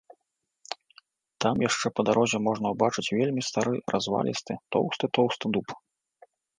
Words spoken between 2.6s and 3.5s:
ўбачыць вельмі